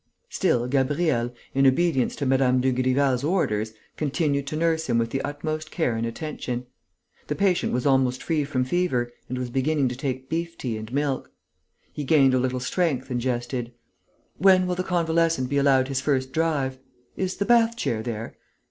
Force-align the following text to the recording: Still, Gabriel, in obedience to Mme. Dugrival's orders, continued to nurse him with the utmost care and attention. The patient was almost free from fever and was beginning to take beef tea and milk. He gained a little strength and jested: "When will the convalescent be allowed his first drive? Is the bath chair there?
Still, 0.29 0.65
Gabriel, 0.67 1.31
in 1.53 1.67
obedience 1.67 2.15
to 2.15 2.25
Mme. 2.25 2.59
Dugrival's 2.59 3.23
orders, 3.23 3.73
continued 3.97 4.47
to 4.47 4.55
nurse 4.55 4.87
him 4.89 4.97
with 4.97 5.11
the 5.11 5.21
utmost 5.21 5.69
care 5.69 5.95
and 5.95 6.07
attention. 6.07 6.65
The 7.27 7.35
patient 7.35 7.71
was 7.71 7.85
almost 7.85 8.23
free 8.23 8.43
from 8.43 8.63
fever 8.63 9.13
and 9.29 9.37
was 9.37 9.51
beginning 9.51 9.89
to 9.89 9.95
take 9.95 10.27
beef 10.27 10.57
tea 10.57 10.75
and 10.75 10.91
milk. 10.91 11.29
He 11.93 12.03
gained 12.03 12.33
a 12.33 12.39
little 12.39 12.59
strength 12.59 13.11
and 13.11 13.21
jested: 13.21 13.73
"When 14.39 14.65
will 14.65 14.73
the 14.73 14.83
convalescent 14.83 15.49
be 15.51 15.57
allowed 15.59 15.87
his 15.87 16.01
first 16.01 16.31
drive? 16.31 16.79
Is 17.15 17.35
the 17.37 17.45
bath 17.45 17.77
chair 17.77 18.01
there? 18.01 18.35